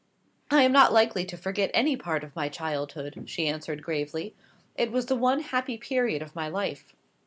[0.49, 4.33] "I am not likely to forget any part of my childhood," she answered gravely.
[4.75, 6.95] "It was the one happy period of my life."